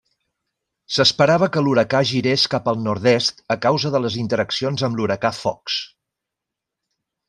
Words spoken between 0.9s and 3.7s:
S'esperava que l'huracà girés cap al nord-est a